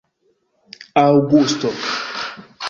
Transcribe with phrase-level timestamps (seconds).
[1.01, 1.71] aŭgusto